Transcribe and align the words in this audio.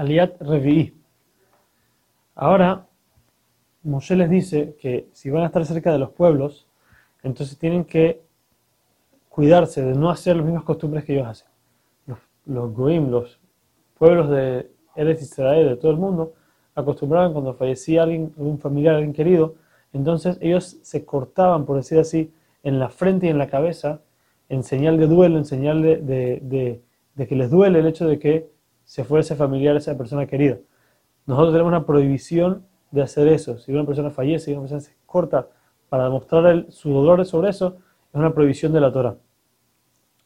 Aliat 0.00 0.40
Revi'i. 0.40 0.94
Ahora, 2.34 2.86
Moshe 3.82 4.16
les 4.16 4.30
dice 4.30 4.74
que 4.80 5.08
si 5.12 5.28
van 5.28 5.42
a 5.42 5.46
estar 5.46 5.64
cerca 5.66 5.92
de 5.92 5.98
los 5.98 6.10
pueblos, 6.10 6.66
entonces 7.22 7.58
tienen 7.58 7.84
que 7.84 8.22
cuidarse 9.28 9.82
de 9.82 9.94
no 9.94 10.08
hacer 10.08 10.36
las 10.36 10.46
mismas 10.46 10.64
costumbres 10.64 11.04
que 11.04 11.12
ellos 11.12 11.28
hacen. 11.28 11.48
Los, 12.06 12.18
los 12.46 12.72
goim, 12.72 13.10
los 13.10 13.38
pueblos 13.98 14.30
de 14.30 14.70
Eretz 14.96 15.20
Israel, 15.20 15.68
de 15.68 15.76
todo 15.76 15.90
el 15.90 15.98
mundo, 15.98 16.32
acostumbraban 16.74 17.34
cuando 17.34 17.52
fallecía 17.52 18.04
alguien, 18.04 18.32
un 18.36 18.58
familiar, 18.58 18.94
alguien 18.94 19.12
querido, 19.12 19.56
entonces 19.92 20.38
ellos 20.40 20.78
se 20.82 21.04
cortaban, 21.04 21.66
por 21.66 21.76
decir 21.76 21.98
así, 21.98 22.32
en 22.62 22.78
la 22.78 22.88
frente 22.88 23.26
y 23.26 23.30
en 23.30 23.36
la 23.36 23.48
cabeza, 23.48 24.00
en 24.48 24.62
señal 24.62 24.96
de 24.96 25.06
duelo, 25.08 25.36
en 25.36 25.44
señal 25.44 25.82
de, 25.82 26.80
que 27.16 27.36
les 27.36 27.50
duele 27.50 27.80
el 27.80 27.86
hecho 27.86 28.06
de 28.06 28.18
que 28.18 28.50
se 28.90 29.04
fuera 29.04 29.20
ese 29.20 29.36
familiar, 29.36 29.76
esa 29.76 29.96
persona 29.96 30.26
querida. 30.26 30.58
Nosotros 31.24 31.52
tenemos 31.52 31.68
una 31.68 31.86
prohibición 31.86 32.66
de 32.90 33.02
hacer 33.02 33.28
eso. 33.28 33.56
Si 33.56 33.70
una 33.70 33.86
persona 33.86 34.10
fallece, 34.10 34.46
si 34.46 34.50
una 34.50 34.62
persona 34.62 34.80
se 34.80 34.96
corta 35.06 35.46
para 35.88 36.02
demostrar 36.02 36.66
su 36.70 36.90
dolor 36.92 37.24
sobre 37.24 37.50
eso, 37.50 37.76
es 38.12 38.14
una 38.16 38.34
prohibición 38.34 38.72
de 38.72 38.80
la 38.80 38.92
Torah. 38.92 39.14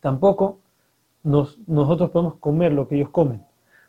Tampoco 0.00 0.60
nosotros 1.22 2.08
podemos 2.08 2.36
comer 2.36 2.72
lo 2.72 2.88
que 2.88 2.94
ellos 2.94 3.10
comen. 3.10 3.44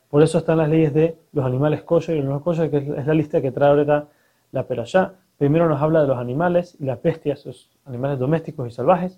Por 0.10 0.22
eso 0.22 0.38
están 0.38 0.58
las 0.58 0.68
leyes 0.68 0.94
de 0.94 1.18
los 1.32 1.46
animales 1.46 1.84
kosher 1.84 2.18
y 2.18 2.22
los 2.22 2.30
no 2.30 2.44
kosher, 2.44 2.70
que 2.70 2.80
es 2.80 3.08
la 3.08 3.14
lista 3.14 3.42
que 3.42 3.54
trae 3.54 3.70
ahorita 3.70 4.10
la 4.52 4.68
perashá. 4.68 5.14
Primero 5.38 5.70
nos 5.70 5.82
habla 5.82 6.02
de 6.02 6.08
los 6.08 6.18
animales 6.18 6.76
y 6.78 6.84
las 6.84 7.02
bestias, 7.02 7.46
los 7.46 7.70
animales 7.86 8.20
domésticos 8.20 8.68
y 8.68 8.72
salvajes, 8.72 9.18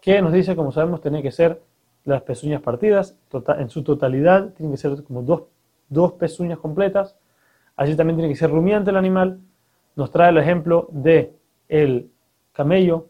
que 0.00 0.20
nos 0.20 0.32
dice, 0.32 0.56
como 0.56 0.72
sabemos, 0.72 1.00
tienen 1.00 1.22
que 1.22 1.30
ser 1.30 1.62
las 2.04 2.22
pezuñas 2.22 2.60
partidas, 2.62 3.16
tota-, 3.28 3.60
en 3.60 3.70
su 3.70 3.82
totalidad, 3.82 4.52
tienen 4.54 4.72
que 4.72 4.78
ser 4.78 5.02
como 5.04 5.22
dos, 5.22 5.44
dos 5.88 6.12
pezuñas 6.12 6.58
completas. 6.58 7.16
Así 7.76 7.96
también 7.96 8.16
tiene 8.16 8.32
que 8.32 8.38
ser 8.38 8.50
rumiante 8.50 8.90
el 8.90 8.96
animal. 8.96 9.40
Nos 9.96 10.10
trae 10.10 10.30
el 10.30 10.38
ejemplo 10.38 10.88
de 10.90 11.36
el 11.68 12.10
camello, 12.52 13.08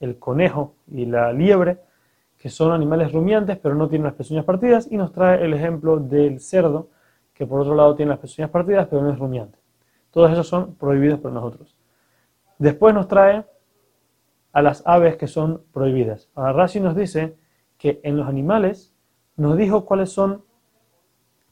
el 0.00 0.18
conejo 0.18 0.74
y 0.90 1.06
la 1.06 1.32
liebre, 1.32 1.78
que 2.38 2.50
son 2.50 2.72
animales 2.72 3.12
rumiantes, 3.12 3.58
pero 3.58 3.74
no 3.74 3.88
tienen 3.88 4.04
las 4.04 4.14
pezuñas 4.14 4.44
partidas. 4.44 4.88
Y 4.90 4.96
nos 4.96 5.12
trae 5.12 5.44
el 5.44 5.54
ejemplo 5.54 5.98
del 5.98 6.40
cerdo, 6.40 6.88
que 7.32 7.46
por 7.46 7.60
otro 7.60 7.74
lado 7.74 7.94
tiene 7.94 8.10
las 8.10 8.18
pezuñas 8.18 8.50
partidas, 8.50 8.86
pero 8.88 9.02
no 9.02 9.10
es 9.10 9.18
rumiante. 9.18 9.58
Todos 10.10 10.30
esos 10.30 10.46
son 10.46 10.74
prohibidos 10.74 11.18
por 11.18 11.32
nosotros. 11.32 11.74
Después 12.58 12.94
nos 12.94 13.08
trae 13.08 13.44
a 14.52 14.62
las 14.62 14.86
aves 14.86 15.16
que 15.16 15.26
son 15.26 15.62
prohibidas. 15.72 16.28
Ahora 16.34 16.52
Rashi 16.52 16.78
nos 16.78 16.94
dice 16.94 17.36
que 17.84 18.00
en 18.02 18.16
los 18.16 18.26
animales 18.26 18.94
nos 19.36 19.58
dijo 19.58 19.84
cuáles 19.84 20.08
son, 20.08 20.42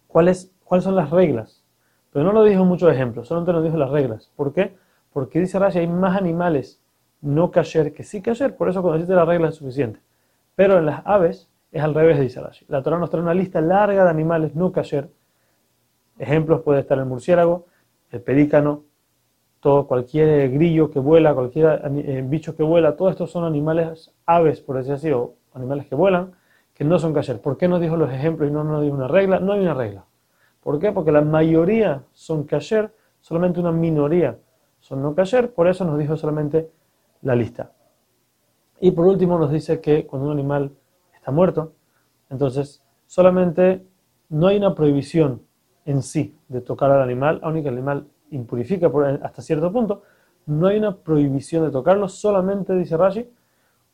cuáles, 0.06 0.50
cuáles 0.64 0.82
son 0.82 0.96
las 0.96 1.10
reglas, 1.10 1.62
pero 2.10 2.24
no 2.24 2.32
lo 2.32 2.42
dijo 2.42 2.64
muchos 2.64 2.90
ejemplos, 2.90 3.28
solamente 3.28 3.52
nos 3.52 3.62
dijo 3.62 3.76
las 3.76 3.90
reglas. 3.90 4.32
¿Por 4.34 4.54
qué? 4.54 4.74
Porque 5.12 5.40
dice 5.40 5.58
Rashi 5.58 5.80
hay 5.80 5.86
más 5.88 6.16
animales 6.16 6.80
no 7.20 7.50
kasher 7.50 7.92
que 7.92 8.02
sí 8.02 8.22
kasher, 8.22 8.56
por 8.56 8.70
eso 8.70 8.80
cuando 8.80 8.98
dice 8.98 9.12
la 9.12 9.26
regla 9.26 9.50
es 9.50 9.56
suficiente. 9.56 10.00
Pero 10.54 10.78
en 10.78 10.86
las 10.86 11.02
aves 11.04 11.50
es 11.70 11.82
al 11.82 11.92
revés, 11.92 12.18
dice 12.18 12.40
Rashi. 12.40 12.64
La 12.66 12.82
Torah 12.82 12.98
nos 12.98 13.10
trae 13.10 13.22
una 13.22 13.34
lista 13.34 13.60
larga 13.60 14.02
de 14.02 14.08
animales 14.08 14.54
no 14.54 14.72
kasher. 14.72 15.10
Ejemplos 16.18 16.62
puede 16.62 16.80
estar 16.80 16.98
el 16.98 17.04
murciélago, 17.04 17.66
el 18.10 18.22
pelícano, 18.22 18.84
todo, 19.60 19.86
cualquier 19.86 20.50
grillo 20.50 20.90
que 20.90 20.98
vuela, 20.98 21.34
cualquier 21.34 21.82
eh, 21.84 22.24
bicho 22.26 22.56
que 22.56 22.62
vuela, 22.62 22.96
todos 22.96 23.10
estos 23.10 23.30
son 23.30 23.44
animales, 23.44 24.14
aves, 24.24 24.62
por 24.62 24.78
decir 24.78 24.94
así, 24.94 25.10
o 25.10 25.34
animales 25.54 25.86
que 25.86 25.94
vuelan, 25.94 26.32
que 26.74 26.84
no 26.84 26.98
son 26.98 27.12
kasher. 27.12 27.40
¿Por 27.40 27.56
qué 27.56 27.68
nos 27.68 27.80
dijo 27.80 27.96
los 27.96 28.10
ejemplos 28.10 28.48
y 28.48 28.52
no 28.52 28.64
nos 28.64 28.82
dijo 28.82 28.94
una 28.94 29.08
regla? 29.08 29.40
No 29.40 29.52
hay 29.52 29.60
una 29.60 29.74
regla. 29.74 30.04
¿Por 30.62 30.78
qué? 30.78 30.92
Porque 30.92 31.12
la 31.12 31.22
mayoría 31.22 32.02
son 32.12 32.44
kasher, 32.44 32.94
solamente 33.20 33.60
una 33.60 33.72
minoría 33.72 34.38
son 34.82 35.00
no 35.00 35.14
kasher, 35.14 35.54
por 35.54 35.68
eso 35.68 35.84
nos 35.84 35.98
dijo 35.98 36.16
solamente 36.16 36.68
la 37.22 37.36
lista. 37.36 37.72
Y 38.80 38.90
por 38.90 39.06
último 39.06 39.38
nos 39.38 39.50
dice 39.52 39.80
que 39.80 40.06
cuando 40.06 40.26
un 40.26 40.32
animal 40.32 40.72
está 41.14 41.30
muerto, 41.30 41.72
entonces 42.28 42.82
solamente 43.06 43.86
no 44.28 44.48
hay 44.48 44.56
una 44.56 44.74
prohibición 44.74 45.42
en 45.84 46.02
sí 46.02 46.36
de 46.48 46.60
tocar 46.60 46.90
al 46.90 47.00
animal, 47.00 47.38
aunque 47.42 47.68
el 47.68 47.74
animal 47.74 48.08
impurifica 48.30 48.90
hasta 49.22 49.40
cierto 49.40 49.72
punto, 49.72 50.02
no 50.46 50.66
hay 50.66 50.78
una 50.78 50.96
prohibición 50.96 51.64
de 51.64 51.70
tocarlo, 51.70 52.08
solamente, 52.08 52.74
dice 52.74 52.96
Rashi, 52.96 53.30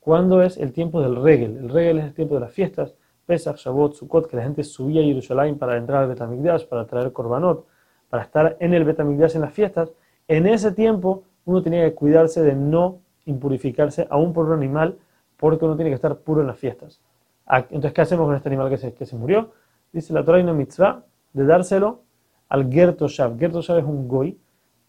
cuando 0.09 0.41
es 0.41 0.57
el 0.57 0.73
tiempo 0.73 1.03
del 1.03 1.17
regel. 1.17 1.59
El 1.59 1.69
regel 1.69 1.99
es 1.99 2.07
el 2.07 2.15
tiempo 2.15 2.37
de 2.37 2.41
las 2.41 2.51
fiestas, 2.51 2.95
Pesach, 3.27 3.57
Shavuot, 3.57 3.93
Sukkot, 3.93 4.27
que 4.27 4.39
la 4.39 4.43
gente 4.43 4.65
subía 4.65 5.03
a 5.03 5.05
Jerusalén 5.05 5.59
para 5.59 5.77
entrar 5.77 6.03
al 6.03 6.09
Betamigdash, 6.09 6.65
para 6.65 6.87
traer 6.87 7.13
Korbanot, 7.13 7.67
para 8.09 8.23
estar 8.23 8.57
en 8.59 8.73
el 8.73 8.85
Betamigdash 8.85 9.35
en 9.35 9.43
las 9.43 9.53
fiestas. 9.53 9.93
En 10.27 10.47
ese 10.47 10.73
tiempo 10.73 11.25
uno 11.45 11.63
tenía 11.63 11.85
que 11.85 11.95
cuidarse 11.95 12.43
de 12.43 12.55
no 12.55 13.01
impurificarse 13.27 14.07
aún 14.09 14.33
por 14.33 14.47
un 14.47 14.55
animal, 14.55 14.97
porque 15.37 15.67
uno 15.67 15.77
tiene 15.77 15.91
que 15.91 15.97
estar 15.97 16.17
puro 16.17 16.41
en 16.41 16.47
las 16.47 16.57
fiestas. 16.57 17.03
Entonces, 17.47 17.93
¿qué 17.93 18.01
hacemos 18.01 18.25
con 18.25 18.35
este 18.35 18.49
animal 18.49 18.71
que 18.71 18.79
se, 18.79 18.95
que 18.95 19.05
se 19.05 19.15
murió? 19.15 19.51
Dice 19.93 20.15
la 20.15 20.25
Torah 20.25 20.41
y 20.41 20.43
una 20.43 20.55
mitzvah 20.55 21.05
de 21.35 21.45
dárselo 21.45 22.01
al 22.49 22.73
Gertoshav. 22.73 23.39
Gertoshav 23.39 23.77
es 23.77 23.85
un 23.85 24.09
goy, 24.09 24.41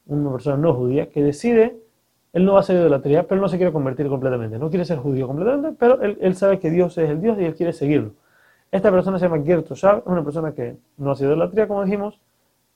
una 0.06 0.32
persona 0.32 0.56
no 0.56 0.74
judía, 0.74 1.10
que 1.10 1.22
decide, 1.22 1.78
él 2.34 2.46
no 2.46 2.54
va 2.54 2.60
a 2.60 2.64
ser 2.64 2.76
idolatría, 2.78 3.28
pero 3.28 3.42
no 3.42 3.50
se 3.50 3.58
quiere 3.58 3.72
convertir 3.72 4.08
completamente, 4.08 4.60
no 4.60 4.70
quiere 4.70 4.86
ser 4.86 5.00
judío 5.00 5.28
completamente, 5.28 5.76
pero 5.80 6.02
él, 6.02 6.36
sabe 6.36 6.60
que 6.60 6.70
Dios 6.70 6.98
es 6.98 7.10
el 7.10 7.22
Dios 7.22 7.38
y 7.40 7.46
él 7.46 7.56
quiere 7.56 7.74
seguirlo. 7.74 8.14
Esta 8.72 8.92
persona 8.92 9.18
se 9.18 9.26
llama 9.28 9.44
Gertoshav, 9.44 10.00
es 10.00 10.06
una 10.06 10.24
persona 10.24 10.54
que 10.54 10.78
no 10.98 11.12
hace 11.12 11.26
idolatría, 11.26 11.68
como 11.68 11.84
dijimos, 11.84 12.20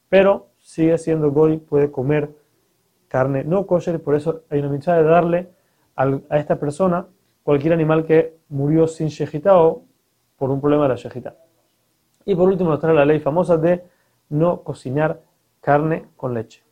pero 0.09 0.47
sigue 0.59 0.97
siendo 0.97 1.31
goy, 1.31 1.57
puede 1.57 1.91
comer 1.91 2.31
carne 3.07 3.43
no 3.43 3.67
kosher, 3.67 4.01
por 4.01 4.15
eso 4.15 4.41
hay 4.49 4.59
una 4.59 4.69
mitzvah 4.69 4.97
de 4.97 5.03
darle 5.03 5.49
a 5.95 6.37
esta 6.39 6.59
persona 6.59 7.05
cualquier 7.43 7.73
animal 7.73 8.05
que 8.05 8.35
murió 8.49 8.87
sin 8.87 9.09
shejita 9.09 9.55
o 9.59 9.83
por 10.37 10.49
un 10.49 10.59
problema 10.59 10.83
de 10.83 10.89
la 10.89 10.95
shejita. 10.95 11.35
Y 12.25 12.33
por 12.33 12.47
último 12.47 12.71
nos 12.71 12.79
trae 12.79 12.95
la 12.95 13.05
ley 13.05 13.19
famosa 13.19 13.57
de 13.57 13.83
no 14.29 14.63
cocinar 14.63 15.21
carne 15.61 16.07
con 16.15 16.33
leche. 16.33 16.63